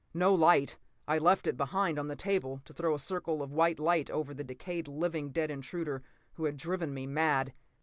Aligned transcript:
No 0.15 0.33
light. 0.33 0.79
I 1.07 1.19
left 1.19 1.45
it 1.45 1.55
behind, 1.55 1.99
on 1.99 2.07
the 2.07 2.15
table, 2.15 2.59
to 2.65 2.73
throw 2.73 2.95
a 2.95 2.99
circle 2.99 3.43
of 3.43 3.51
white 3.53 3.77
glare 3.77 4.05
over 4.11 4.33
the 4.33 4.43
decayed, 4.43 4.87
living 4.87 5.29
dead 5.29 5.51
intruder 5.51 6.01
who 6.33 6.45
had 6.45 6.57
driven 6.57 6.91
me 6.91 7.05
mad. 7.05 7.53